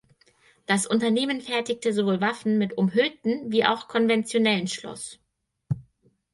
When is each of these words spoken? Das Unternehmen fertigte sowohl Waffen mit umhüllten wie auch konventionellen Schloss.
Das 0.65 0.87
Unternehmen 0.87 1.41
fertigte 1.41 1.93
sowohl 1.93 2.21
Waffen 2.21 2.57
mit 2.57 2.75
umhüllten 2.75 3.51
wie 3.51 3.65
auch 3.67 3.87
konventionellen 3.87 4.65
Schloss. 4.67 5.19